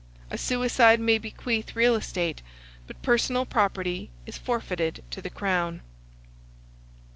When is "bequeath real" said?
1.19-1.93